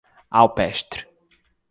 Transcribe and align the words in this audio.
Alpestre 0.39 1.05